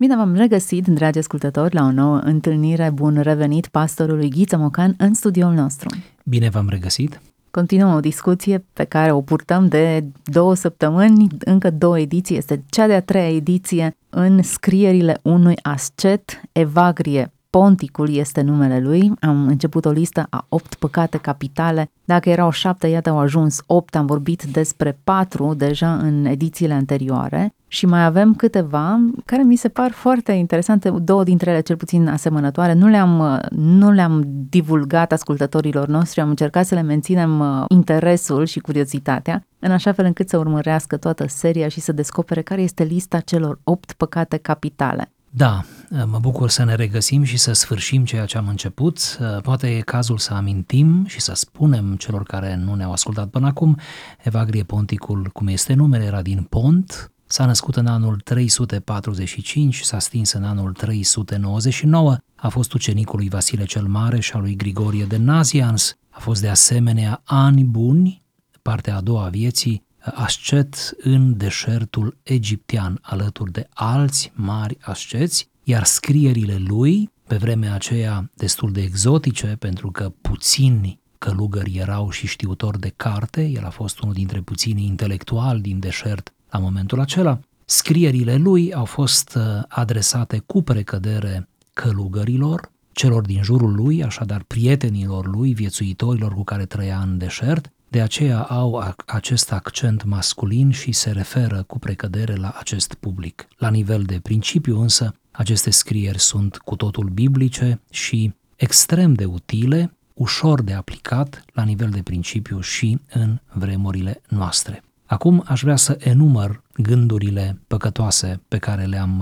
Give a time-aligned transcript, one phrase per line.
[0.00, 2.90] Bine v-am regăsit, dragi ascultători, la o nouă întâlnire.
[2.90, 5.88] Bun revenit pastorului Ghiță Mocan în studioul nostru.
[6.24, 7.20] Bine v-am regăsit!
[7.50, 12.86] Continuăm o discuție pe care o purtăm de două săptămăni, încă două ediții, este cea
[12.86, 19.12] de-a treia ediție în scrierile unui ascet, Evagrie Ponticul este numele lui.
[19.20, 21.90] Am început o listă a opt păcate capitale.
[22.04, 23.96] Dacă erau șapte, iată au ajuns opt.
[23.96, 29.68] Am vorbit despre patru deja în edițiile anterioare și mai avem câteva care mi se
[29.68, 32.72] par foarte interesante, două dintre ele cel puțin asemănătoare.
[32.72, 38.60] Nu le-am, nu le-am divulgat ascultătorilor noștri, am încercat să le menținem uh, interesul și
[38.60, 43.20] curiozitatea, în așa fel încât să urmărească toată seria și să descopere care este lista
[43.20, 45.10] celor opt păcate capitale.
[45.32, 45.64] Da,
[46.06, 49.18] mă bucur să ne regăsim și să sfârșim ceea ce am început.
[49.42, 53.78] Poate e cazul să amintim și să spunem celor care nu ne-au ascultat până acum.
[54.22, 60.32] Evagrie Ponticul, cum este numele, era din Pont, s-a născut în anul 345, s-a stins
[60.32, 65.16] în anul 399, a fost ucenicul lui Vasile cel Mare și al lui Grigorie de
[65.16, 68.22] Nazians, a fost de asemenea ani buni,
[68.62, 75.84] partea a doua a vieții, ascet în deșertul egiptean alături de alți mari asceți, iar
[75.84, 82.80] scrierile lui, pe vremea aceea destul de exotice, pentru că puțini călugări erau și știutori
[82.80, 88.36] de carte, el a fost unul dintre puținii intelectuali din deșert la momentul acela, scrierile
[88.36, 95.54] lui au fost uh, adresate cu precădere călugărilor, celor din jurul lui, așadar prietenilor lui,
[95.54, 101.62] viețuitorilor cu care trăia în deșert, de aceea au acest accent masculin și se referă
[101.62, 103.48] cu precădere la acest public.
[103.56, 109.92] La nivel de principiu însă, aceste scrieri sunt cu totul biblice și extrem de utile,
[110.14, 114.82] ușor de aplicat la nivel de principiu și în vremurile noastre.
[115.06, 119.20] Acum aș vrea să enumăr gândurile păcătoase pe care le-am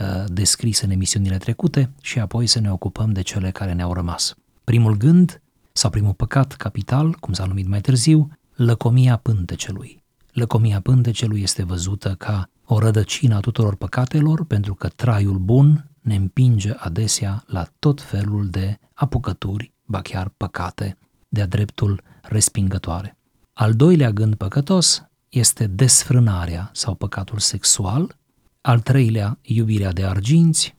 [0.00, 4.34] uh, descris în emisiunile trecute și apoi să ne ocupăm de cele care ne-au rămas.
[4.64, 5.40] Primul gând
[5.76, 10.02] sau primul păcat capital, cum s-a numit mai târziu, lăcomia pântecelui.
[10.32, 16.14] Lăcomia pântecelui este văzută ca o rădăcină a tuturor păcatelor, pentru că traiul bun ne
[16.14, 20.98] împinge adesea la tot felul de apucături, ba chiar păcate,
[21.28, 23.16] de-a dreptul respingătoare.
[23.52, 28.16] Al doilea gând păcătos este desfrânarea sau păcatul sexual,
[28.60, 30.76] al treilea iubirea de arginți,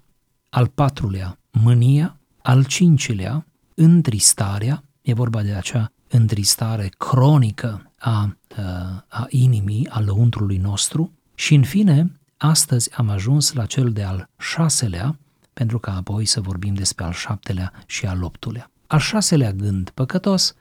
[0.50, 8.38] al patrulea mânia, al cincilea întristarea, E vorba de acea întristare cronică a,
[9.08, 14.30] a inimii, a lăuntrului nostru și, în fine, astăzi am ajuns la cel de al
[14.38, 15.18] șaselea,
[15.54, 18.72] pentru că apoi să vorbim despre al șaptelea și al optulea.
[18.88, 20.56] Al șaselea gând păcătos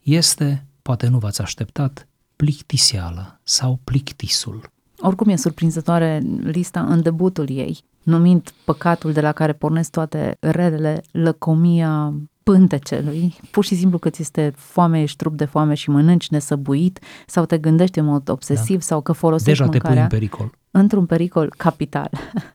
[0.00, 4.70] este, poate nu v-ați așteptat, plictiseală sau plictisul.
[4.98, 11.02] Oricum e surprinzătoare lista în debutul ei, numind păcatul de la care pornesc toate relele,
[11.10, 12.14] lăcomia,
[12.52, 16.98] pântecelui, pur și simplu că ți este foame, ești trup de foame și mănânci nesăbuit
[17.26, 18.84] sau te gândești în mod obsesiv da.
[18.84, 20.58] sau că folosești Deja mâncarea te pui în pericol.
[20.70, 22.10] într-un pericol capital.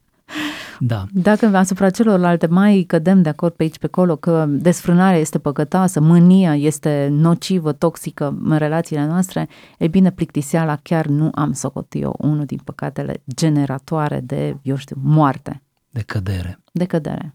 [0.83, 1.05] Da.
[1.11, 5.99] Dacă asupra celorlalte mai cădem de acord pe aici pe acolo că desfrânarea este păcătoasă,
[5.99, 9.47] mânia este nocivă, toxică în relațiile noastre,
[9.77, 14.95] e bine, plictiseala chiar nu am socotit eu unul din păcatele generatoare de, eu știu,
[15.03, 15.61] moarte.
[15.89, 16.59] De cădere.
[16.71, 17.33] De cădere.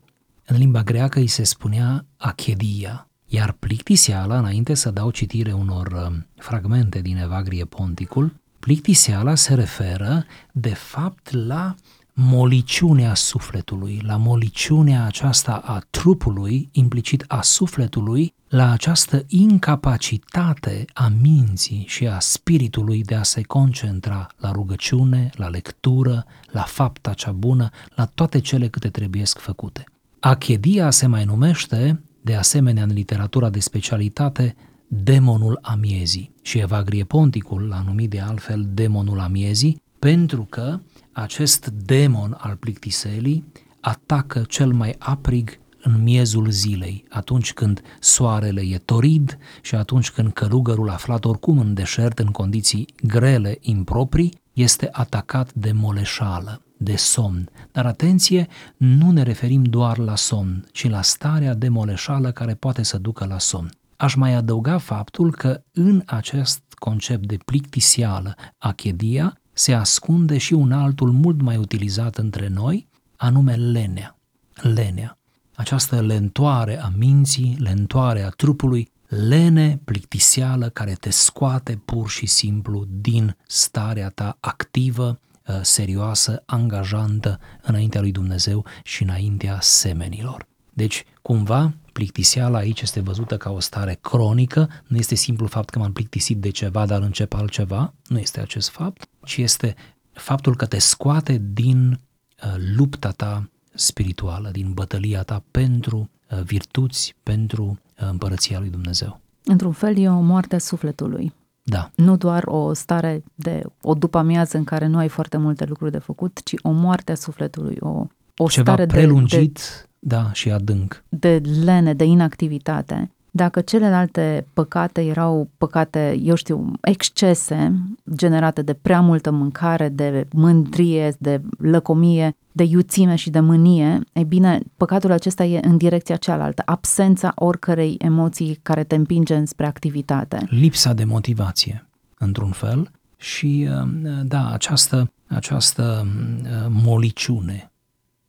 [0.49, 6.17] În limba greacă îi se spunea achedia, iar plictiseala, înainte să dau citire unor uh,
[6.37, 11.75] fragmente din Evagrie Ponticul, plictiseala se referă de fapt la
[12.13, 21.85] moliciunea sufletului, la moliciunea aceasta a trupului, implicit a sufletului, la această incapacitate a minții
[21.89, 27.71] și a spiritului de a se concentra la rugăciune, la lectură, la fapta cea bună,
[27.95, 29.85] la toate cele câte trebuiesc făcute.
[30.27, 34.57] Achedia se mai numește, de asemenea în literatura de specialitate,
[34.89, 40.81] demonul amiezii și Evagrie Ponticul l-a numit de altfel demonul amiezii pentru că
[41.13, 43.45] acest demon al plictiselii
[43.81, 50.33] atacă cel mai aprig în miezul zilei, atunci când soarele e torid și atunci când
[50.33, 56.61] călugărul aflat oricum în deșert în condiții grele, improprii, este atacat de moleșală.
[56.77, 57.49] De somn.
[57.73, 58.47] Dar atenție,
[58.77, 63.25] nu ne referim doar la somn, ci la starea de moleșală care poate să ducă
[63.25, 63.71] la somn.
[63.97, 70.73] Aș mai adăuga faptul că în acest concept de plictisială, achedia, se ascunde și un
[70.73, 74.19] altul mult mai utilizat între noi, anume lenea.
[74.55, 75.19] Lenea.
[75.55, 82.85] Această lentoare a minții, lentoare a trupului, lene plictisială care te scoate pur și simplu
[82.89, 85.19] din starea ta activă, ă,
[85.63, 90.47] serioasă, angajantă înaintea lui Dumnezeu și înaintea semenilor.
[90.73, 95.79] Deci, cumva, plictiseala aici este văzută ca o stare cronică, nu este simplu fapt că
[95.79, 99.75] m-am plictisit de ceva, dar încep altceva, nu este acest fapt, ci este
[100.13, 107.15] faptul că te scoate din uh, lupta ta spirituală, din bătălia ta pentru uh, virtuți,
[107.23, 109.21] pentru uh, împărăția lui Dumnezeu.
[109.45, 111.33] Într-un fel e o moarte a sufletului.
[111.69, 111.91] Da.
[111.95, 115.91] Nu doar o stare de o după amiază în care nu ai foarte multe lucruri
[115.91, 119.61] de făcut, ci o moarte a sufletului, o, o Ceva stare prelungit, de,
[119.99, 121.05] de, da, și adânc.
[121.09, 123.11] De lene, de inactivitate.
[123.31, 127.73] Dacă celelalte păcate erau păcate, eu știu, excese
[128.15, 134.23] generate de prea multă mâncare, de mândrie, de lăcomie, de iuțime și de mânie, e
[134.23, 140.47] bine, păcatul acesta e în direcția cealaltă, absența oricărei emoții care te împinge spre activitate.
[140.51, 141.89] Lipsa de motivație,
[142.19, 143.89] într-un fel, și uh,
[144.25, 147.73] da, această, această uh, moliciune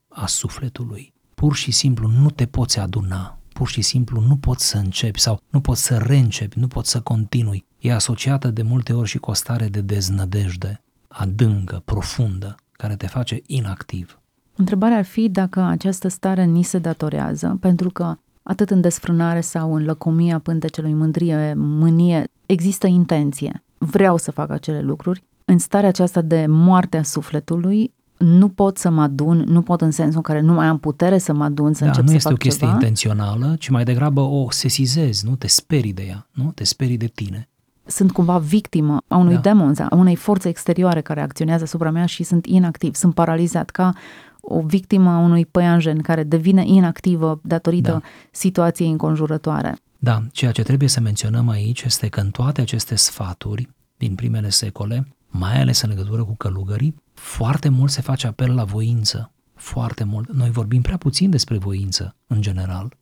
[0.07, 1.13] a sufletului.
[1.35, 5.41] Pur și simplu nu te poți aduna, pur și simplu nu poți să începi sau
[5.49, 7.65] nu poți să reîncepi, nu poți să continui.
[7.79, 13.07] E asociată de multe ori și cu o stare de deznădejde, adâncă, profundă, care te
[13.07, 14.19] face inactiv.
[14.55, 19.73] Întrebarea ar fi dacă această stare ni se datorează, pentru că atât în desfrânare sau
[19.73, 23.63] în lăcomia pântecelui, mândrie, mânie, există intenție.
[23.77, 25.23] Vreau să fac acele lucruri.
[25.45, 29.91] În starea aceasta de moarte a sufletului, nu pot să mă adun, nu pot în
[29.91, 32.15] sensul în care nu mai am putere să mă adun, să da, încep nu să
[32.15, 32.79] este fac o chestie ceva.
[32.79, 35.35] intențională, ci mai degrabă o sesizezi, nu?
[35.35, 36.51] Te sperii de ea, nu?
[36.51, 37.49] Te sperii de tine.
[37.87, 39.39] Sunt cumva victimă a unui Da.
[39.39, 43.93] demon, a unei forțe exterioare care acționează asupra mea și sunt inactiv, sunt paralizat ca
[44.41, 48.01] o victimă a unui păianjen care devine inactivă datorită Da.
[48.31, 49.77] situației înconjurătoare.
[49.97, 54.49] Da, ceea ce trebuie să menționăm aici este că în toate aceste sfaturi din primele
[54.49, 59.31] secole, mai ales în legătură cu călugării, foarte mult se face apel la voință.
[59.55, 60.33] Foarte mult.
[60.33, 62.93] Noi vorbim prea puțin despre voință, în general.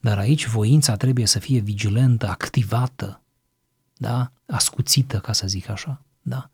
[0.00, 3.20] Dar aici voința trebuie să fie vigilentă, activată,
[3.96, 4.32] da?
[4.46, 6.02] ascuțită, ca să zic așa.
[6.22, 6.50] Da?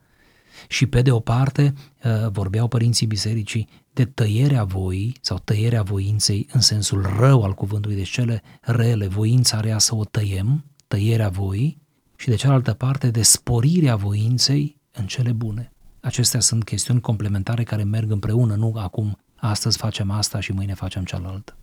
[0.68, 1.74] Și pe de o parte
[2.04, 7.96] uh, vorbeau părinții bisericii de tăierea voii sau tăierea voinței în sensul rău al cuvântului,
[7.96, 11.80] deci cele rele, voința rea să o tăiem, tăierea voii,
[12.16, 15.72] și de cealaltă parte de sporirea voinței în cele bune.
[16.00, 21.04] Acestea sunt chestiuni complementare care merg împreună, nu acum astăzi facem asta și mâine facem
[21.04, 21.56] cealaltă.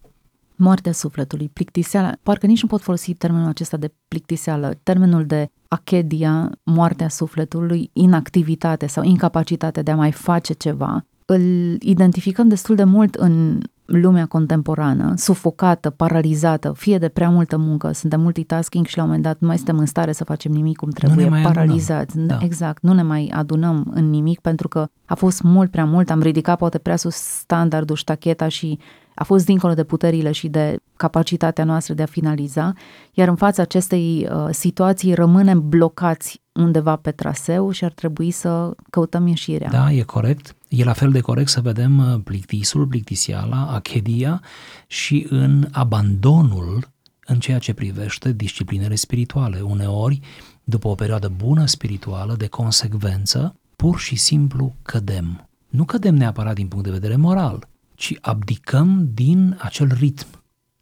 [0.56, 6.52] Moartea sufletului, plictiseala, parcă nici nu pot folosi termenul acesta de plictiseală, termenul de achedia,
[6.64, 13.16] moartea sufletului, inactivitate sau incapacitate de a mai face ceva, îl identificăm destul de mult
[13.16, 19.10] în lumea contemporană, sufocată, paralizată, fie de prea multă muncă, suntem multitasking și la un
[19.10, 21.56] moment dat nu mai suntem în stare să facem nimic cum trebuie, ne mai adunăm.
[21.56, 22.20] paralizați.
[22.20, 22.38] Da.
[22.42, 26.22] Exact, nu ne mai adunăm în nimic pentru că a fost mult prea mult, am
[26.22, 28.80] ridicat poate prea sus standardul, ștacheta și
[29.20, 32.74] a fost dincolo de puterile și de capacitatea noastră de a finaliza,
[33.14, 38.76] iar în fața acestei uh, situații rămânem blocați undeva pe traseu și ar trebui să
[38.90, 39.70] căutăm ieșirea.
[39.70, 40.56] Da, e corect.
[40.68, 44.42] E la fel de corect să vedem uh, plictisul, plictisiala, achedia
[44.88, 46.88] și în abandonul
[47.26, 49.60] în ceea ce privește disciplinele spirituale.
[49.60, 50.20] Uneori,
[50.64, 55.50] după o perioadă bună spirituală, de consecvență, pur și simplu cădem.
[55.70, 57.68] Nu cădem neapărat din punct de vedere moral,
[58.00, 60.28] ci abdicăm din acel ritm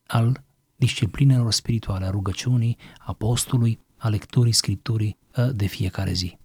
[0.08, 0.44] al
[0.76, 6.38] disciplinelor spirituale, a rugăciunii, a postului, a lecturii Scripturii uh, de fiecare zi.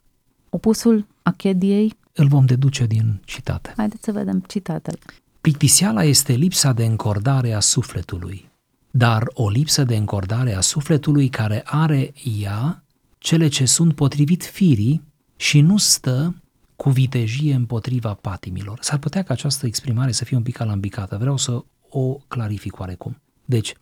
[0.50, 3.72] Opusul achediei, Îl vom deduce din citate.
[3.76, 4.98] haideți să vedem citatele.
[5.40, 8.50] Plictiseala este lipsa de încordare a sufletului,
[8.90, 12.84] dar o lipsă de încordare a sufletului care are ea
[13.18, 15.02] cele ce sunt potrivit firii
[15.36, 16.41] și nu stă
[16.82, 18.78] cu vitejie împotriva patimilor.
[18.80, 23.20] S-ar putea ca această exprimare să fie un pic alambicată, vreau să o clarific oarecum.
[23.44, 23.74] Deci,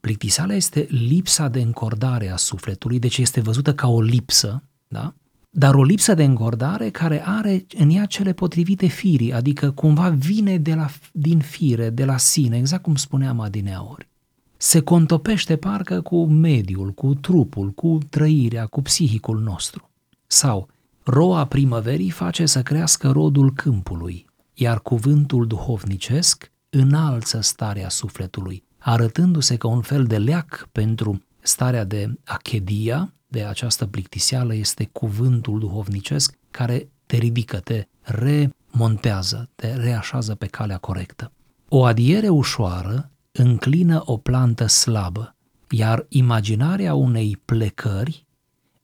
[0.00, 5.14] plictiseala este lipsa de încordare a sufletului, deci este văzută ca o lipsă, da?
[5.50, 10.58] dar o lipsă de încordare care are în ea cele potrivite firii, adică cumva vine
[10.58, 14.08] de la, din fire, de la sine, exact cum spuneam adineaori.
[14.56, 19.90] Se contopește parcă cu mediul, cu trupul, cu trăirea, cu psihicul nostru.
[20.26, 20.68] Sau,
[21.10, 29.68] roa primăverii face să crească rodul câmpului, iar cuvântul duhovnicesc înalță starea sufletului, arătându-se ca
[29.68, 36.88] un fel de leac pentru starea de achedia, de această plictiseală, este cuvântul duhovnicesc care
[37.06, 41.32] te ridică, te remontează, te reașează pe calea corectă.
[41.68, 45.36] O adiere ușoară înclină o plantă slabă,
[45.70, 48.26] iar imaginarea unei plecări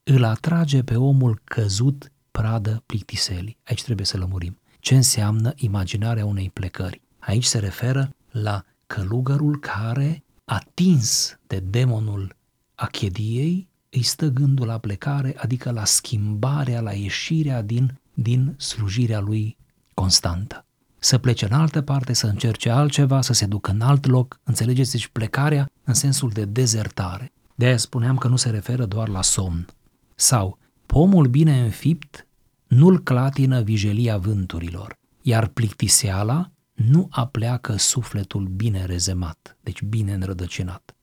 [0.02, 3.58] îl atrage pe omul căzut pradă plictiselii.
[3.64, 4.58] Aici trebuie să lămurim.
[4.78, 7.02] Ce înseamnă imaginarea unei plecări?
[7.18, 12.36] Aici se referă la călugărul care, atins de demonul
[12.74, 19.56] achediei, îi stă gândul la plecare, adică la schimbarea, la ieșirea din, din slujirea lui
[19.94, 20.64] constantă.
[20.98, 24.90] Să plece în altă parte, să încerce altceva, să se ducă în alt loc, înțelegeți?
[24.90, 27.32] Deci plecarea în sensul de dezertare.
[27.54, 29.66] De aia spuneam că nu se referă doar la somn.
[30.14, 32.26] Sau, pomul bine înfipt
[32.66, 40.96] nu-l clatină vijelia vânturilor, iar plictiseala nu apleacă sufletul bine rezemat, deci bine înrădăcinat.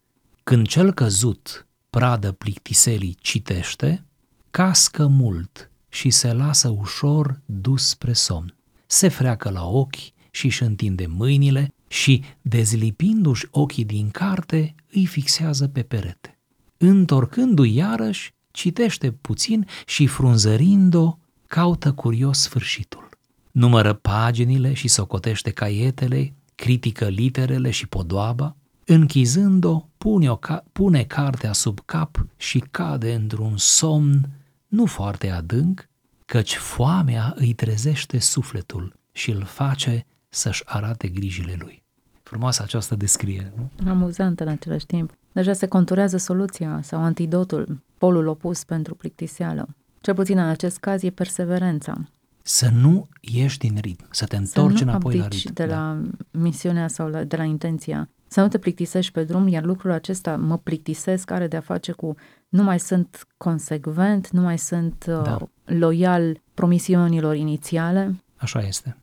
[0.44, 4.06] Când cel căzut pradă plictiselii citește,
[4.52, 8.56] cască mult și se lasă ușor dus spre somn.
[8.86, 15.68] Se freacă la ochi și își întinde mâinile și, dezlipindu-și ochii din carte, îi fixează
[15.68, 16.40] pe perete.
[16.78, 21.18] Întorcându-i iarăși, citește puțin și frunzărind-o,
[21.48, 23.10] caută curios sfârșitul.
[23.52, 28.56] Numără paginile și socotește caietele, critică literele și podoaba,
[28.86, 34.30] închizând-o, pune, o ca- pune cartea sub cap și cade într-un somn
[34.68, 35.90] nu foarte adânc,
[36.26, 41.84] căci foamea îi trezește sufletul și îl face să-și arate grijile lui.
[42.32, 43.90] Frumoasă această descriere, nu?
[43.90, 45.14] Amuzant în același timp.
[45.32, 49.68] Deja se conturează soluția sau antidotul, polul opus pentru plictiseală.
[50.02, 51.98] Cel puțin în acest caz e perseverența.
[52.42, 55.54] Să nu ieși din ritm, să te întorci să nu înapoi la abdici ritm.
[55.54, 55.76] de da.
[55.76, 58.10] la misiunea sau la, de la intenția.
[58.28, 62.16] Să nu te plictisești pe drum, iar lucrul acesta mă plictisesc are de-a face cu
[62.50, 65.38] nu mai sunt consecvent, nu mai sunt uh, Da.
[65.66, 68.24] loial promisiunilor inițiale.
[68.36, 68.98] Așa este.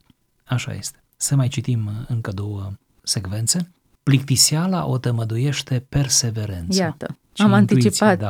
[0.45, 1.03] Așa este.
[1.17, 2.71] Să mai citim uh, încă două
[3.09, 3.71] secvențe.
[4.03, 6.83] Plictiseala o tămăduiește perseverența.
[6.83, 8.19] Iată, și am intuiția, anticipat.
[8.19, 8.29] Da.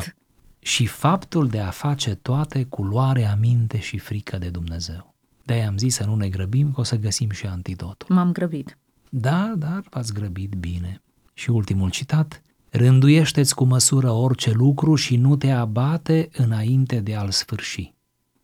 [0.60, 5.14] Și faptul de a face toate cu luare aminte și frică de Dumnezeu.
[5.44, 8.16] De-aia am zis să nu ne grăbim, că o să găsim și antidotul.
[8.16, 8.78] M-am grăbit.
[9.10, 11.02] Da, dar v-ați grăbit bine.
[11.34, 17.32] Și ultimul citat, rânduiește-ți cu măsură orice lucru și nu te abate înainte de a-l
[17.32, 17.94] sfârși.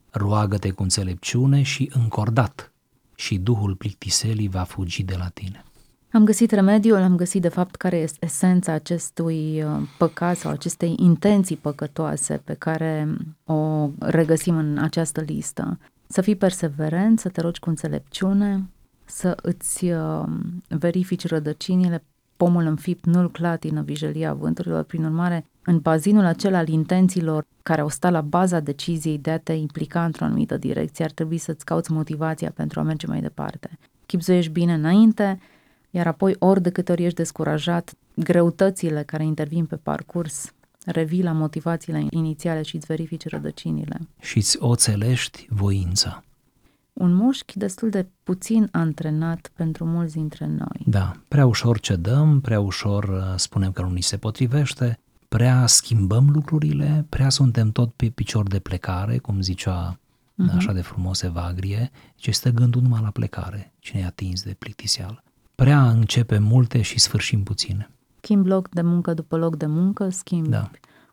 [0.10, 2.74] Roagă-te cu înțelepciune și încordat
[3.16, 5.64] și Duhul plictiselii va fugi de la tine.
[6.16, 10.96] Am găsit remediul, am găsit de fapt care este esența acestui uh, păcat sau acestei
[10.98, 13.08] intenții păcătoase pe care
[13.46, 15.80] o regăsim în această listă.
[16.08, 18.70] Să fii perseverent, să te rogi cu înțelepciune,
[19.06, 20.24] să îți uh,
[20.68, 22.04] verifici rădăcinile,
[22.38, 27.90] pomul înfipt nu-l clatină vijelia vânturilor, prin urmare, în bazinul acela al intențiilor care au
[27.90, 31.92] stat la baza deciziei de a te implica într-o anumită direcție, ar trebui să-ți cauți
[31.92, 33.70] motivația pentru a merge mai departe.
[34.06, 35.40] Chipzuiești bine înainte,
[35.96, 40.54] iar apoi ori de câte ori ești descurajat, greutățile care intervin pe parcurs
[40.86, 44.00] revii la motivațiile inițiale și îți verifici rădăcinile.
[44.20, 46.24] Și îți oțelești voința.
[46.94, 50.84] Un mușchi destul de puțin antrenat pentru mulți dintre noi.
[50.86, 56.30] Da, prea ușor cedăm, prea ușor uh, spunem că nu ni se potrivește, prea schimbăm
[56.30, 60.56] lucrurile, prea suntem tot pe picior de plecare, cum zicea uh-huh.
[60.56, 65.20] așa de frumos Evagrie, ce stă gândul numai la plecare, cine e atins de plictiseală.
[65.56, 67.90] Prea începem multe și sfârșim puține.
[68.22, 70.70] Schimbi loc de muncă după loc de muncă, schimbi Da.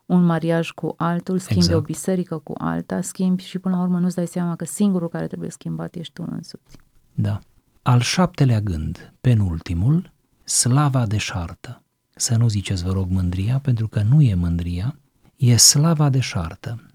[0.06, 1.78] un mariaj cu altul, schimbi Exact.
[1.78, 5.26] o biserică cu alta, schimbi și până la urmă nu-ți dai seama că singurul care
[5.26, 6.76] trebuie schimbat ești tu însuți.
[7.14, 7.38] Da.
[7.82, 10.12] Al șaptelea gând, penultimul,
[10.44, 11.82] slava deșartă.
[12.14, 14.98] Să nu ziceți, vă rog, mândria, pentru că nu e mândria,
[15.36, 16.86] e slava deșartă.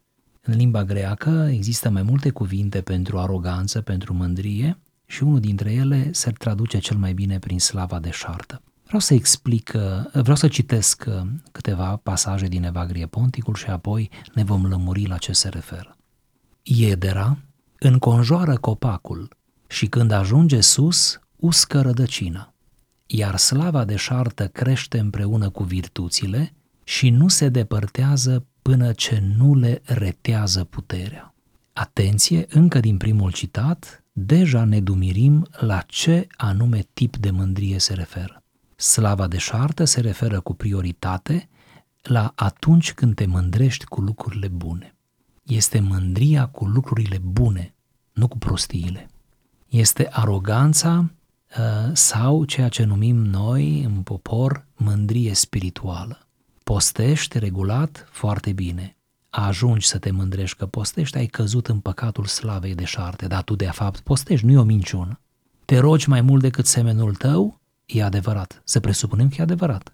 [0.42, 4.77] În limba greacă există mai multe cuvinte pentru aroganță, pentru mândrie
[5.08, 8.62] și unul dintre ele se traduce cel mai bine prin slava deșartă.
[8.86, 11.22] Vreau să explic, uh, vreau să citesc uh,
[11.52, 15.98] câteva pasaje din Evagrie Ponticul și apoi ne vom lămuri la ce se referă.
[16.64, 17.38] Iedera
[17.80, 19.38] înconjoară copacul
[19.68, 22.54] și când ajunge sus, uscă rădăcina,
[23.06, 29.82] iar slava deșartă crește împreună cu virtuțile și nu se depărtează până ce nu le
[29.86, 31.34] retează puterea.
[31.74, 37.94] Atenție, încă din primul citat, deja ne dumirim la ce anume tip de mândrie se
[37.94, 38.44] referă.
[38.76, 41.50] Slava deșartă se referă cu prioritate
[42.02, 44.96] la atunci când te mândrești cu lucrurile bune.
[45.44, 47.74] Este mândria cu lucrurile bune,
[48.14, 49.10] nu cu prostiile.
[49.68, 51.12] este aroganța
[51.58, 56.28] uh, sau ceea ce numim noi în popor mândrie spirituală.
[56.64, 58.97] Postești regulat foarte bine.
[59.30, 63.56] Ajungi să te mândrești că postești, ai căzut în păcatul slavei de șarte, dar tu
[63.56, 65.20] de fapt postești, nu e o minciună.
[65.66, 69.94] Te rogi mai mult decât semenul tău, e adevărat, să presupunem că e adevărat.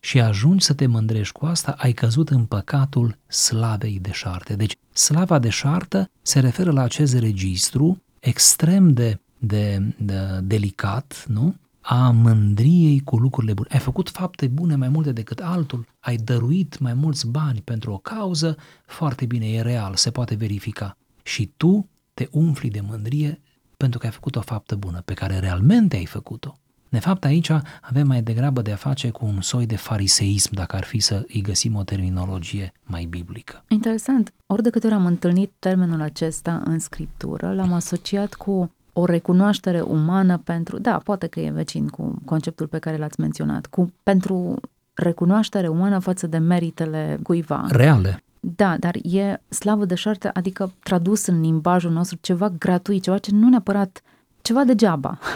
[0.00, 4.56] Și ajungi să te mândrești cu asta, ai căzut în păcatul slavei de șarte.
[4.56, 11.54] Deci slava de șartă se referă la acest registru extrem de, de, de delicat, nu?
[11.82, 13.68] A mândriei cu lucrurile bune.
[13.72, 17.98] Ai făcut fapte bune mai multe decât altul, ai dăruit mai mulți bani pentru o
[17.98, 20.96] cauză, foarte bine, e real, se poate verifica.
[21.22, 23.40] Și tu te umfli de mândrie
[23.76, 26.56] pentru că ai făcut o faptă bună, pe care realmente ai făcut-o.
[26.88, 27.50] De fapt, aici
[27.82, 31.24] avem mai degrabă de a face cu un soi de fariseism, dacă ar fi să
[31.32, 33.64] îi găsim o terminologie mai biblică.
[33.68, 34.32] Interesant.
[34.46, 39.80] Ori de câte ori am întâlnit termenul acesta în scriptură, l-am asociat cu o recunoaștere
[39.80, 44.60] umană pentru, da, poate că e vecin cu conceptul pe care l-ați menționat, cu pentru
[44.94, 47.66] recunoaștere umană față de meritele cuiva.
[47.68, 48.22] Reale.
[48.40, 53.30] Da, dar e slavă de șarte, adică tradus în limbajul nostru ceva gratuit, ceva ce
[53.34, 54.02] nu neapărat,
[54.42, 55.18] ceva degeaba.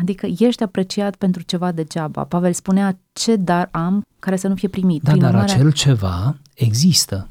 [0.00, 2.24] Adică ești apreciat pentru ceva degeaba.
[2.24, 5.02] Pavel spunea ce dar am care să nu fie primit.
[5.02, 7.28] Da, Prin dar urmare, acel ceva există.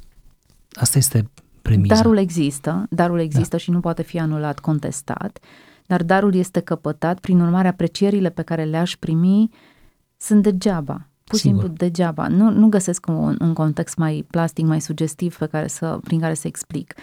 [0.73, 1.29] Asta este
[1.61, 1.95] premiza.
[1.95, 3.57] Darul există, darul există da.
[3.57, 5.39] și nu poate fi anulat, contestat,
[5.85, 9.49] dar darul este căpătat, prin urmare aprecierile pe care le-aș primi
[10.17, 11.07] sunt degeaba.
[11.23, 11.59] Pur și Sigur.
[11.59, 12.27] simplu degeaba.
[12.27, 16.33] Nu, nu găsesc un, un context mai plastic, mai sugestiv pe care să, prin care
[16.33, 16.93] să explic.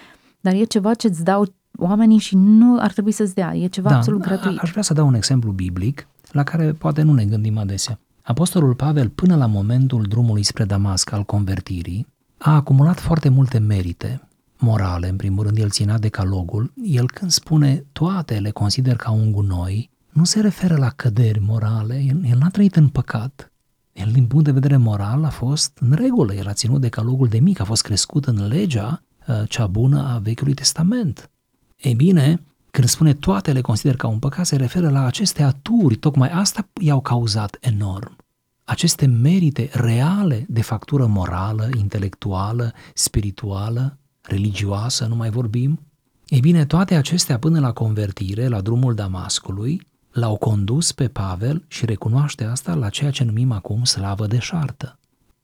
[0.40, 1.46] Dar e ceva ce îți dau
[1.78, 3.56] oamenii și nu ar trebui să-ți dea.
[3.56, 4.58] E ceva da, absolut a- gratuit.
[4.58, 7.98] Aș vrea să dau un exemplu biblic la care poate nu ne gândim adesea.
[8.22, 12.06] Apostolul Pavel, până la momentul drumului spre Damasc al convertirii,
[12.38, 14.28] a acumulat foarte multe merite
[14.62, 19.32] morale, în primul rând el ținea decalogul, el când spune toate le consider ca un
[19.32, 23.52] gunoi, nu se referă la căderi morale, el, el n-a trăit în păcat,
[23.92, 27.38] el din punct de vedere moral a fost în regulă, el a ținut decalogul de
[27.38, 31.30] mic, a fost crescut în legea uh, cea bună a Vechiului Testament.
[31.76, 35.96] Ei bine, când spune toate le consider ca un păcat, se referă la aceste aturi,
[35.96, 38.16] tocmai asta i-au cauzat enorm.
[38.64, 45.80] Aceste merite reale de factură morală, intelectuală, spirituală, religioasă, nu mai vorbim.
[46.26, 51.84] Ei bine, toate acestea până la convertire, la drumul Damascului, l-au condus pe Pavel și
[51.84, 54.98] recunoaște asta la ceea ce numim acum slavă de șartă.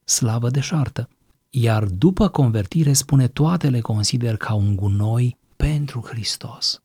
[0.05, 1.09] Slavă de șartă.
[1.51, 6.83] Iar după convertire spune toate le consider ca un gunoi pentru Hristos.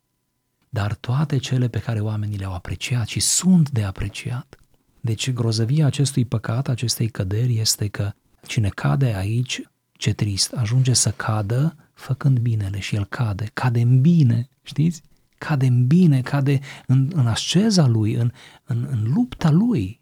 [0.69, 4.55] Dar toate cele pe care oamenii le-au apreciat și sunt de apreciat.
[5.01, 8.11] Deci grozăvia acestui păcat, acestei căderi este că
[8.47, 14.01] cine cade aici, ce trist, ajunge să cadă făcând binele și el cade, cade în
[14.01, 15.01] bine, știți?
[15.37, 18.31] Cade în bine, cade în, în asceza lui, în,
[18.63, 20.01] în, în lupta lui.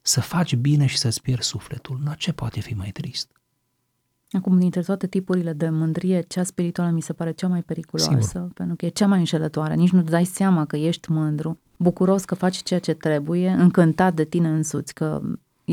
[0.00, 3.40] Să faci bine și să-ți pierzi sufletul, nu ce poate fi mai trist?
[4.32, 8.50] Acum, dintre toate tipurile de mândrie, cea spirituală mi se pare cea mai periculoasă, Sigur.
[8.54, 9.74] pentru că e cea mai înșelătoare.
[9.74, 14.24] Nici nu-ți dai seama că ești mândru, bucuros că faci ceea ce trebuie, încântat de
[14.24, 15.22] tine însuți, că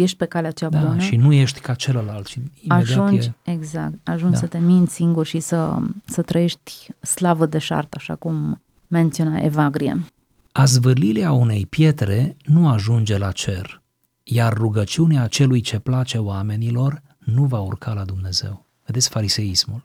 [0.02, 1.00] ești pe calea cea Da, bună.
[1.00, 3.52] și nu ești ca celălalt și imediat ajungi, e...
[3.52, 4.40] exact, ajungi Da.
[4.40, 10.04] să te minți singur și să, să trăiești slavă de șartă, așa cum menționa Evagrie.
[10.52, 13.82] A zvârlirea unei pietre nu ajunge la cer,
[14.24, 18.66] iar rugăciunea celui ce place oamenilor nu va urca la Dumnezeu.
[18.86, 19.82] Vedeți fariseismul.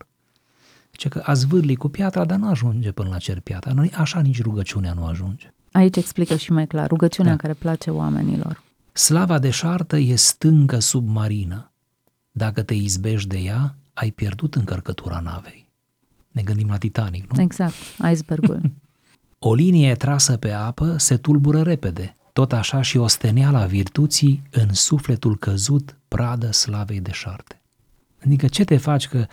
[0.90, 3.72] Zice că a zvârli cu piatra, dar nu ajunge până la cer piatra.
[3.72, 5.52] Nu, așa nici rugăciunea nu ajunge.
[5.72, 7.36] Aici explică și mai clar, rugăciunea Da.
[7.36, 8.62] care place oamenilor.
[8.92, 11.72] Slava deșartă e stâncă submarină.
[12.30, 15.68] Dacă te izbești de ea, ai pierdut încărcătura navei.
[16.28, 17.42] Ne gândim la Titanic, nu?
[17.42, 17.74] Exact,
[18.12, 18.60] icebergul.
[19.44, 25.36] O linie trasă pe apă se tulbură repede, tot așa și osteneala virtuții în sufletul
[25.36, 27.62] căzut pradă slavei deșarte.
[28.24, 29.26] Adică ce te faci că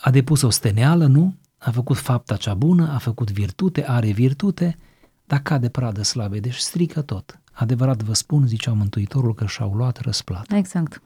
[0.00, 1.34] a depus o steneală, nu?
[1.58, 4.78] A făcut fapta cea bună, a făcut virtute, are virtute,
[5.24, 7.40] dar cade pradă slavei, deci strică tot.
[7.58, 10.54] Adevărat vă spun, zicea Mântuitorul, că și-au luat răsplată.
[10.54, 11.02] Exact.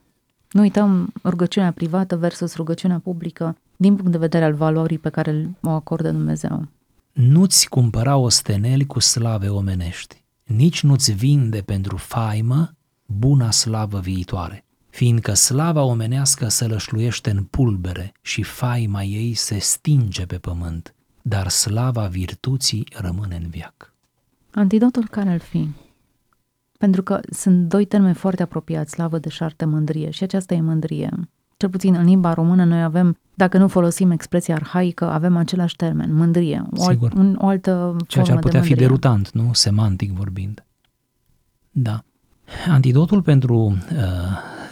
[0.51, 5.51] Nu uităm rugăciunea privată versus rugăciunea publică din punct de vedere al valorii pe care
[5.61, 6.67] o acordă Dumnezeu.
[7.13, 12.75] Nu-ți cumpăra osteneli cu slave omenești, nici nu-ți vinde pentru faimă
[13.07, 20.27] buna slavă viitoare, fiindcă slava omenească se lășluiește în pulbere și faima ei se stinge
[20.27, 23.95] pe pământ, dar slava virtuții rămâne în viac.
[24.51, 25.69] Antidotul care ar fi?
[26.81, 31.11] Pentru că sunt doi termeni foarte apropiați, slavă de șarte, mândrie, și aceasta e mândrie.
[31.57, 36.15] cel puțin în limba română, noi avem, dacă nu folosim expresia arhaică, avem același termen,
[36.15, 37.13] mândrie, o, alt, Sigur.
[37.13, 38.87] un, o altă Ceea ce ar formă putea de fi mândrie.
[38.87, 39.53] derutant, nu?
[39.53, 40.65] Semantic vorbind.
[41.71, 42.05] Da.
[42.69, 43.77] Antidotul pentru uh,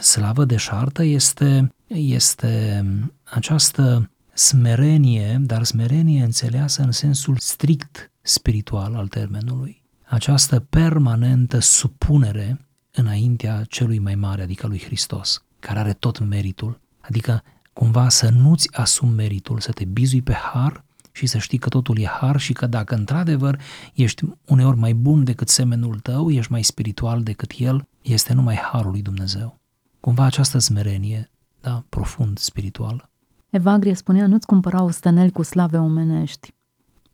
[0.01, 2.83] slavă deșartă este, este
[3.23, 9.78] această smerenie, dar smerenie înțeleasă în sensul strict spiritual al termenului.
[10.09, 17.43] Această permanentă supunere înaintea celui mai mare, adică lui Hristos, care are tot meritul, adică
[17.73, 21.99] cumva să nu-ți asumi meritul, să te bizui pe har și să știi că totul
[21.99, 23.59] e har și că dacă într-adevăr
[23.93, 28.91] ești uneori mai bun decât semenul tău, ești mai spiritual decât el, este numai harul
[28.91, 29.59] lui Dumnezeu.
[29.99, 33.09] Cumva această smerenie, da, profund spirituală.
[33.49, 36.53] Evagrie spunea, nu-ți cumpăra osteneli cu slave omenești.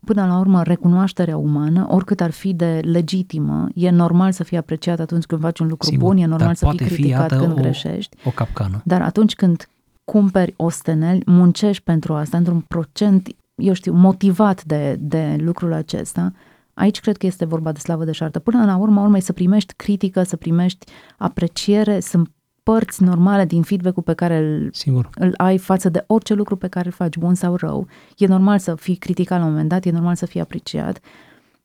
[0.05, 4.99] Până la urmă, recunoașterea umană, oricât ar fi de legitimă, e normal să fie apreciat
[4.99, 7.31] atunci când faci un lucru Sigur, bun, e dar normal să fii poate fi, criticat
[7.31, 8.17] iată, când o- greșești.
[8.25, 8.81] O capcană.
[8.83, 9.69] Dar atunci când
[10.03, 16.33] cumperi osteneli, muncești pentru asta, într-un procent, eu știu, motivat de, de lucrul acesta,
[16.73, 18.39] aici cred că este vorba de slavă deșartă.
[18.39, 20.85] Până la urmă, urmei să primești critică, să primești
[21.17, 22.29] apreciere, sunt
[22.65, 25.09] părți normale din feedback-ul pe care îl, Sigur.
[25.15, 27.87] îl ai față de orice lucru pe care îl faci, bun sau rău.
[28.17, 30.99] E normal să fii criticat la un moment dat, e normal să fii apreciat,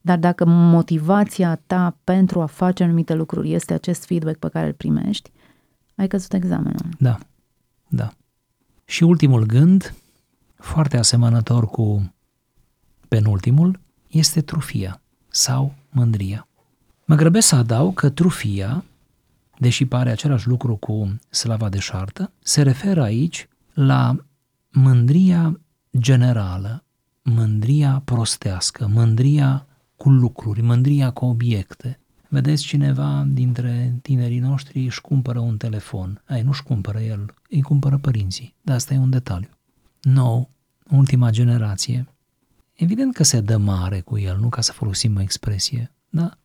[0.00, 4.72] dar dacă motivația ta pentru a face anumite lucruri este acest feedback pe care îl
[4.72, 5.30] primești,
[5.94, 6.88] ai căzut examenul.
[6.98, 7.18] Da,
[7.88, 8.08] da.
[8.84, 9.94] Și ultimul gând,
[10.56, 12.14] foarte asemănător cu
[13.08, 16.48] penultimul, este trufia sau mândria.
[17.04, 18.84] Mă grăbesc să adaug că trufia,
[19.60, 24.16] deși pare același lucru cu slava deșartă, se referă aici la
[24.70, 25.60] mândria
[25.98, 26.84] generală,
[27.22, 32.00] mândria prostească, mândria cu lucruri, mândria cu obiecte.
[32.28, 36.22] Vedeți, cineva dintre tinerii noștri își cumpără un telefon.
[36.26, 38.54] Ai, nu își cumpără el, îi cumpără părinții.
[38.62, 39.50] Dar asta e un detaliu.
[40.02, 40.50] Nou,
[40.90, 42.06] ultima generație,
[42.72, 46.38] evident că se dă mare cu el, nu ca să folosim o expresie, da?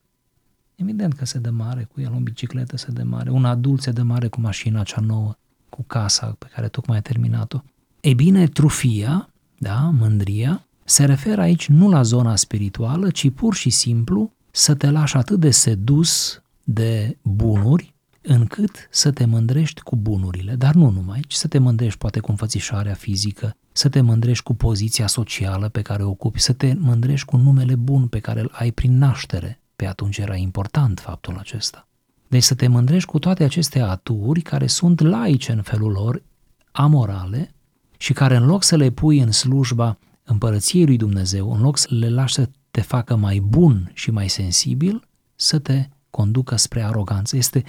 [0.76, 3.92] Evident că se dă mare cu el, o bicicletă se dă mare, un adult se
[3.92, 5.36] dă mare cu mașina cea nouă,
[5.70, 7.62] cu casa pe care tocmai a terminat-o.
[8.02, 13.70] Ei bine, trufia, da, mândria, se referă aici nu la zona spirituală, ci pur și
[13.70, 20.56] simplu să te lași atât de sedus de bunuri, încât să te mândrești cu bunurile,
[20.56, 24.54] dar nu numai, ci să te mândrești poate cu înfățișarea fizică, să te mândrești cu
[24.54, 28.50] poziția socială pe care o ocupi, să te mândrești cu numele bun pe care îl
[28.54, 29.60] ai prin naștere.
[29.76, 31.88] Pe atunci era important faptul acesta.
[32.28, 36.24] Deci să te mândrești cu toate aceste aturi care sunt laice în felul lor,
[36.72, 37.56] amorale,
[37.98, 41.88] și care în loc să le pui în slujba împărăției lui Dumnezeu, în loc să
[41.90, 47.36] le lași să te facă mai bun și mai sensibil, să te conducă spre aroganță.
[47.36, 47.64] Este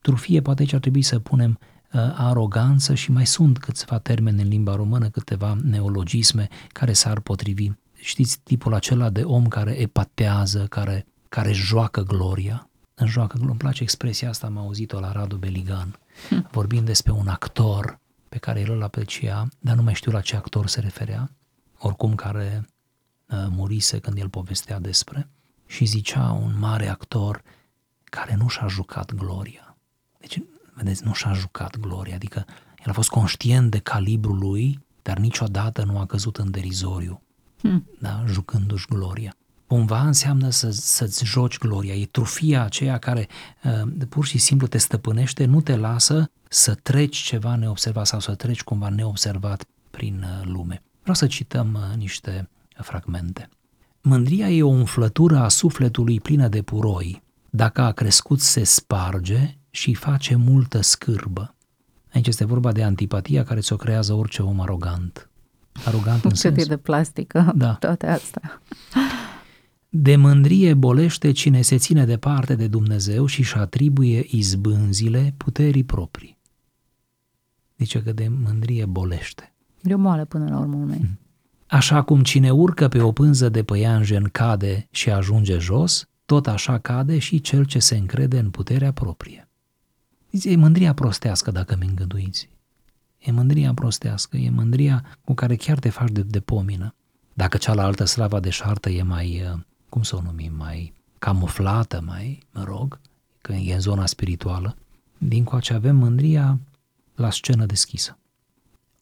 [0.00, 1.58] trufie, poate aici ar trebui să punem
[1.92, 7.70] uh, aroganță și mai sunt câțiva termeni în limba română, câteva neologisme care s-ar potrivi.
[7.92, 12.68] Știți tipul acela de om care epatează, care, care joacă gloria?
[12.94, 13.50] Îmi joacă gloria.
[13.50, 15.98] Îmi place expresia asta, am auzit-o la Radu Beligan,
[16.50, 20.36] vorbind despre un actor pe care el îl aprecia, dar nu mai știu la ce
[20.36, 21.30] actor se referea,
[21.78, 22.68] oricum care
[23.28, 25.28] uh, murise când el povestea despre,
[25.66, 27.42] și zicea un mare actor
[28.04, 29.76] care nu și-a jucat gloria.
[30.18, 30.42] Deci,
[30.74, 32.44] vedeți, nu și-a jucat gloria, adică
[32.84, 37.20] el a fost conștient de calibrul lui, dar niciodată nu a căzut în derizoriu,
[37.60, 37.90] Hmm.
[37.98, 39.36] da, jucându-și gloria.
[39.66, 43.28] Cumva înseamnă să, să-ți joci gloria, e trufia aceea care
[43.64, 48.34] uh, pur și simplu te stăpânește, nu te lasă să treci ceva neobservat sau să
[48.34, 50.82] treci cumva neobservat prin uh, lume.
[51.00, 53.48] Vreau să cităm uh, niște fragmente.
[54.00, 57.22] Mândria e o umflătură a sufletului plină de puroi.
[57.50, 61.54] Dacă a crescut, se sparge și face multă scârbă.
[62.12, 65.28] Aici este vorba de antipatia care ți-o creează orice om arogant.
[65.84, 66.64] Arogant în Cât e sensul.
[66.68, 67.72] de plastică, Da.
[67.72, 68.62] toate astea.
[69.98, 76.38] De mândrie bolește cine se ține departe de Dumnezeu și își atribuie izbânzile puterii proprii.
[77.78, 79.54] Zice că de mândrie bolește.
[79.82, 81.18] E o moale până la urmă urmei.
[81.66, 86.78] Așa cum cine urcă pe o pânză de păianjen cade și ajunge jos, tot așa
[86.78, 89.48] cade și cel ce se încrede în puterea proprie.
[90.32, 92.48] Zice, e mândria prostească dacă mi îngăduiți.
[93.18, 96.94] E mândria prostească, e mândria cu care chiar te faci de, de pomină.
[97.34, 102.42] Dacă cealaltă slava de șartă e mai, uh, cum să o numim, mai camuflată, mai,
[102.52, 102.98] mă rog,
[103.40, 104.76] că e în zona spirituală,
[105.18, 106.58] din coace avem mândria
[107.14, 108.18] la scenă deschisă.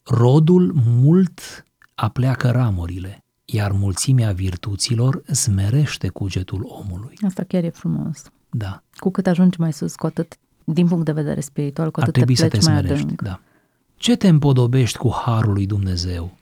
[0.03, 7.17] Rodul mult apleacă ramurile, iar mulțimea virtuților smerește cugetul omului.
[7.25, 8.23] Asta chiar e frumos.
[8.49, 12.07] Da, Cu cât ajungi mai sus, cu atât, din punct de vedere spiritual, cu ar
[12.07, 13.03] atât te trebui să pleci te mai smerești.
[13.03, 13.21] adânc.
[13.21, 13.39] Da.
[13.95, 16.37] Ce te împodobești cu harul lui Dumnezeu?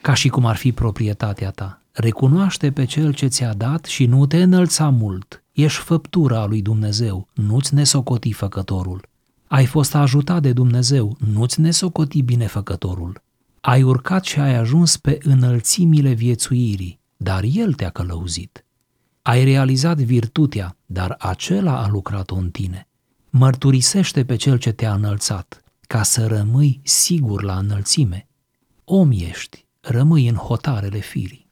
[0.00, 1.82] Ca și cum ar fi proprietatea ta.
[2.00, 5.44] Recunoaște pe cel ce ți-a dat și nu te înălța mult.
[5.52, 9.08] Ești făptura lui Dumnezeu, nu-ți nesocoti făcătorul.
[9.46, 13.22] Ai fost ajutat de Dumnezeu, nu-ți nesocoti binefăcătorul.
[13.60, 18.64] Ai urcat și ai ajuns pe înălțimile viețuirii, dar El te-a călăuzit.
[19.22, 22.88] Ai realizat virtutea, dar acela a lucrat-o în tine.
[23.30, 28.28] Mărturisește pe cel ce te-a înălțat, ca să rămâi sigur la înălțime.
[28.84, 31.47] Om ești, rămâi în hotarele firii.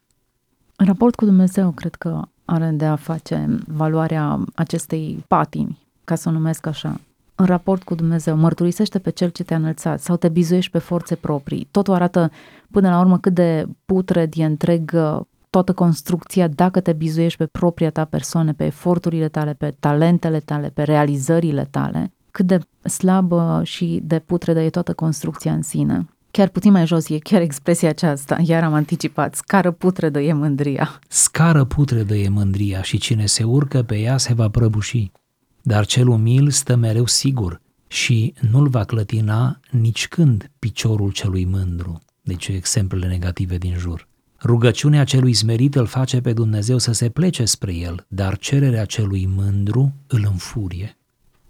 [0.79, 6.29] În raport cu Dumnezeu, cred că are de a face valoarea acestei patimi, ca să
[6.29, 6.99] o numesc așa.
[7.35, 11.15] În raport cu Dumnezeu, mărturisește pe cel ce te-a înălțat sau te bizuiești pe forțe
[11.15, 11.67] proprii.
[11.71, 12.31] Totul arată
[12.71, 17.45] până la urmă cât de putred e întreg uh, toată construcția dacă te bizuiești pe
[17.45, 22.59] propria ta persoană, pe eforturile tale, pe talentele tale, pe realizările tale, cât de
[22.89, 26.07] slabă și de putredă e toată construcția în sine.
[26.31, 30.99] Chiar puțin mai jos e chiar expresia aceasta, iar am anticipat, scară putredă e mândria.
[31.07, 35.11] Scară putredă e mândria și cine se urcă pe ea se va prăbuși.
[35.61, 41.99] Dar cel umil stă mereu sigur și nu-l va clătina nici când piciorul celui mândru.
[42.21, 44.07] Deci exemplele negative din jur.
[44.43, 49.25] Rugăciunea celui smerit îl face pe Dumnezeu să se plece spre el, dar cererea celui
[49.35, 50.97] mândru îl înfurie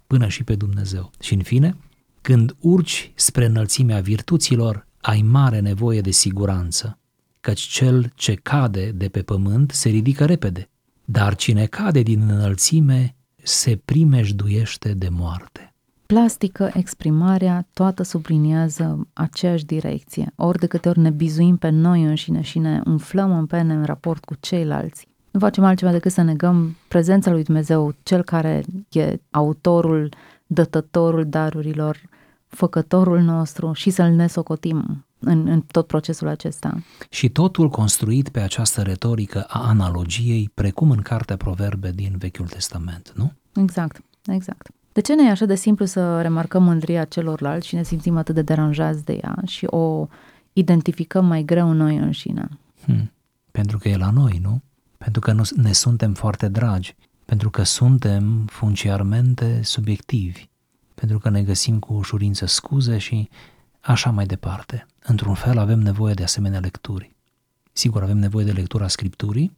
[0.08, 1.10] până și pe Dumnezeu.
[1.20, 1.76] Și în fine,
[2.20, 6.98] când urci spre înălțimea virtuților, ai mare nevoie de siguranță,
[7.40, 10.68] căci cel ce cade de pe pământ se ridică repede,
[11.04, 15.72] dar cine cade din înălțime se primejduiește de moarte.
[16.06, 20.32] Plastică, exprimarea, toată subliniază aceeași direcție.
[20.36, 23.84] Ori de câte ori ne bizuim pe noi înșine și ne umflăm în pene în
[23.84, 29.20] raport cu ceilalți, nu facem altceva decât să negăm prezența lui Dumnezeu, cel care e
[29.30, 30.12] autorul,
[30.48, 32.00] dătătorul darurilor,
[32.46, 36.82] făcătorul nostru și să-l nesocotim în, în tot procesul acesta.
[37.10, 43.12] Și totul construit pe această retorică a analogiei, precum în Cartea Proverbe din Vechiul Testament,
[43.16, 43.32] nu?
[43.54, 44.70] Exact, exact.
[44.92, 48.34] De ce ne e așa de simplu să remarcăm mândria celorlalți și ne simțim atât
[48.34, 50.06] de deranjați de ea și o
[50.52, 52.48] identificăm mai greu noi înșine?
[52.84, 53.12] Hmm.
[53.50, 54.62] Pentru că e la noi, nu?
[54.98, 56.96] Pentru că nu, ne suntem foarte dragi,
[57.28, 60.48] pentru că suntem funciarmente subiectivi,
[60.94, 63.28] pentru că ne găsim cu ușurință scuze și
[63.80, 64.86] așa mai departe.
[65.02, 67.14] Într-un fel avem nevoie de asemenea lecturi.
[67.72, 69.56] Sigur, avem nevoie de lectura Scripturii,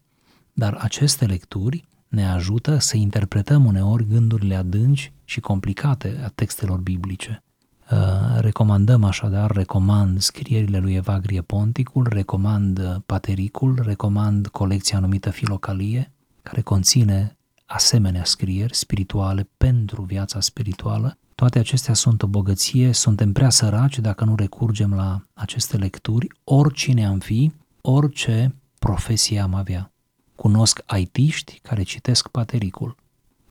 [0.53, 7.43] dar aceste lecturi ne ajută să interpretăm uneori gândurile adânci și complicate a textelor biblice.
[7.91, 7.99] Uh,
[8.41, 16.61] recomandăm așadar, recomand scrierile lui Evagrie Ponticul, recomand uh, Patericul, recomand colecția numită Filocalie, care
[16.61, 17.35] conține
[17.73, 21.19] asemenea scrieri spirituale pentru viața spirituală.
[21.35, 27.07] Toate acestea sunt o bogăție, suntem prea săraci dacă nu recurgem la aceste lecturi, oricine
[27.07, 29.93] am fi, orice profesie am avea.
[30.35, 32.97] Cunosc aitiști care citesc Patericul,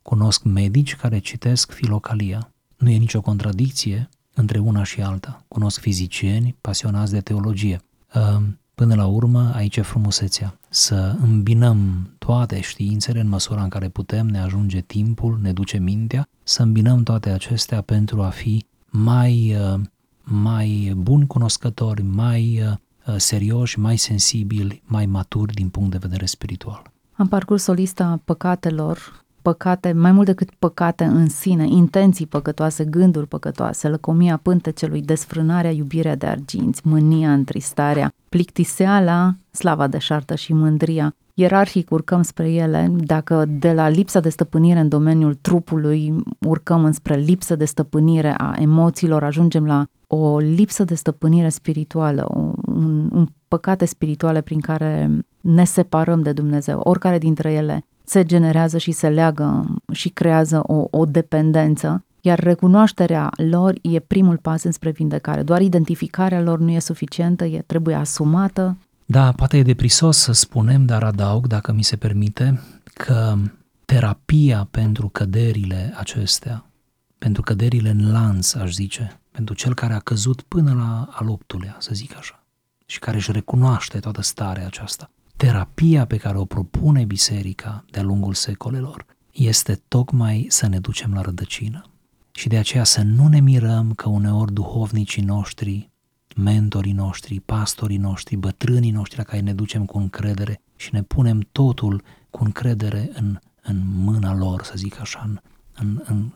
[0.02, 2.52] cunosc medici care citesc Filocalia.
[2.76, 5.44] Nu e nicio contradicție între una și alta.
[5.48, 7.80] Cunosc fizicieni pasionați de teologie.
[8.12, 10.59] Ehm, până la urmă, aici e frumusețea.
[10.72, 16.28] Să îmbinăm toate științele în măsura în care putem, ne ajunge timpul, ne duce mintea,
[16.42, 22.80] să îmbinăm toate acestea pentru a fi mai, ehm, mai buni cunoscători, mai ehm,
[23.16, 26.82] serioși, mai sensibili, mai maturi din punct de vedere spiritual.
[27.12, 32.84] Am parcurs o listă a păcatelor păcate, mai mult decât păcate în sine, intenții păcătoase,
[32.84, 40.52] gânduri păcătoase, lăcomia pântecelui, desfrânarea, iubirea de arginți, mânia, întristarea, plictiseala, slava de șartă și
[40.52, 41.14] mândria.
[41.34, 46.14] Ierarhic urcăm spre ele, dacă de la lipsa de stăpânire în domeniul trupului
[46.46, 52.28] urcăm înspre lipsă de stăpânire a emoțiilor, ajungem la o lipsă de stăpânire spirituală,
[52.64, 58.78] un, un păcate spirituale prin care ne separăm de Dumnezeu, oricare dintre ele se generează
[58.78, 64.90] și se leagă și creează o, o dependență, iar recunoașterea lor e primul pas înspre
[64.90, 65.42] vindecare.
[65.42, 68.76] Doar identificarea lor nu e suficientă, e trebuie asumată.
[69.06, 72.60] Da, poate e deprisos să spunem, dar adaug, dacă mi se permite,
[72.94, 73.36] că
[73.84, 76.64] terapia pentru căderile acestea,
[77.18, 81.76] pentru căderile în lanț, aș zice, pentru cel care a căzut până la al optulea,
[81.78, 82.44] să zic așa,
[82.86, 88.34] și care își recunoaște toată starea aceasta, terapia pe care o propune biserica de-a lungul
[88.34, 91.84] secolelor este tocmai să ne ducem la rădăcină.
[92.30, 95.90] Și de aceea să nu ne mirăm că uneori duhovnicii noștri,
[96.36, 101.48] mentorii noștri, pastorii noștri, bătrânii noștri la care ne ducem cu încredere și ne punem
[101.52, 105.40] totul cu încredere în, în mâna lor, să zic așa, în,
[105.74, 106.32] în, în,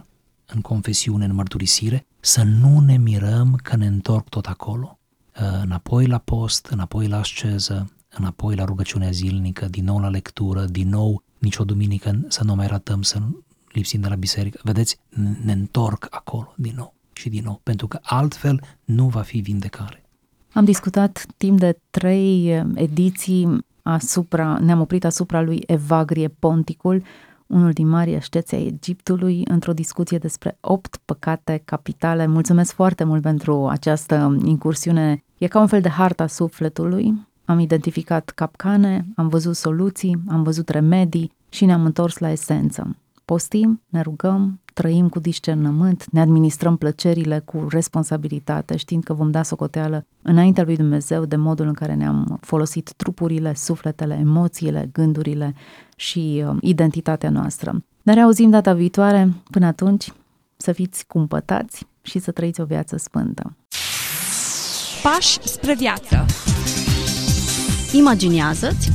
[0.47, 4.99] în confesiune, în mărturisire, să nu ne mirăm că ne întorc tot acolo.
[5.41, 10.65] Uh, înapoi la post, înapoi la asceză, înapoi la rugăciunea zilnică, din nou la lectură,
[10.65, 14.61] din nou nicio duminică să nu mai ratăm, să nu lipsim de la biserică.
[14.63, 14.99] Vedeți,
[15.45, 20.05] ne întorc acolo din nou și din nou, pentru că altfel nu va fi vindecare.
[20.53, 27.03] Am discutat timp de trei ediții asupra, ne-am oprit asupra lui Evagrie Ponticul,
[27.47, 32.27] unul din mari așteți ai Egiptului, într-o discuție despre opt păcate capitale.
[32.27, 35.25] Mulțumesc foarte mult pentru această incursiune.
[35.39, 37.27] E ca un fel de harta sufletului.
[37.45, 42.97] Am identificat capcane, am văzut soluții, am văzut remedii și ne-am întors la esență.
[43.25, 49.43] Postim, ne rugăm, trăim cu discernământ, ne administrăm plăcerile cu responsabilitate, știind că vom da
[49.43, 55.55] socoteală înaintea lui Dumnezeu de modul în care ne-am folosit trupurile, sufletele, emoțiile, gândurile
[55.97, 57.85] și uh, identitatea noastră.
[58.03, 59.33] Ne reauzim data viitoare.
[59.51, 60.13] Până atunci,
[60.57, 63.57] să fiți cumpătați și să trăiți o viață sfântă.
[65.03, 66.27] Pași spre viață.
[67.95, 68.91] Imaginează-ți,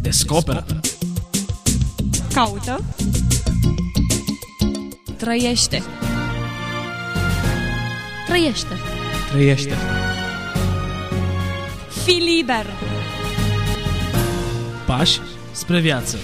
[0.00, 0.66] Descoperă.
[2.32, 2.84] Caută.
[5.16, 5.82] Trăiește.
[8.26, 8.74] trăiește.
[9.30, 9.74] Trăiește.
[12.04, 12.66] Fii liber.
[14.86, 15.20] Pași
[15.52, 16.16] spre viață.